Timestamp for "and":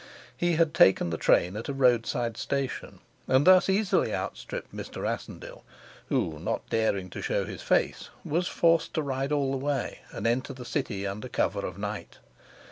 3.27-3.45, 10.11-10.25